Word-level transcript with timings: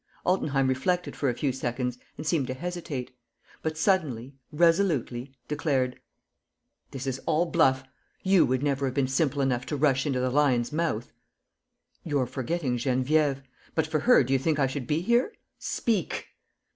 Altenheim 0.25 0.67
reflected 0.67 1.15
for 1.15 1.29
a 1.29 1.35
few 1.35 1.51
seconds 1.51 1.99
and 2.17 2.25
seemed 2.25 2.47
to 2.47 2.55
hesitate; 2.55 3.15
but, 3.61 3.77
suddenly, 3.77 4.33
resolutely, 4.51 5.35
declared: 5.47 5.99
"This 6.89 7.05
is 7.05 7.19
all 7.27 7.45
bluff. 7.45 7.83
You 8.23 8.43
would 8.47 8.63
never 8.63 8.85
have 8.87 8.95
been 8.95 9.07
simple 9.07 9.43
enough 9.43 9.67
to 9.67 9.75
rush 9.77 10.07
into 10.07 10.19
the 10.19 10.31
lion's 10.31 10.73
mouth." 10.73 11.11
"You're 12.03 12.25
forgetting 12.25 12.79
Geneviève. 12.79 13.43
But 13.75 13.85
for 13.85 13.99
her, 13.99 14.23
do 14.23 14.33
you 14.33 14.39
think 14.39 14.57
I 14.57 14.65
should 14.65 14.87
be 14.87 15.01
here? 15.01 15.33
Speak!" 15.59 16.29